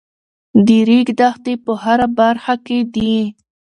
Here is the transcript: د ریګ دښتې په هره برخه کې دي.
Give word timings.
د 0.65 0.67
ریګ 0.87 1.07
دښتې 1.19 1.53
په 1.63 1.71
هره 1.83 2.07
برخه 2.19 2.55
کې 2.65 2.79
دي. 2.93 3.15